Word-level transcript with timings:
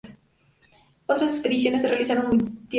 Otras 1.05 1.35
expediciones 1.35 1.83
se 1.83 1.87
realizaron 1.87 2.29
muy 2.29 2.37
tierra 2.39 2.49
adentro. 2.53 2.67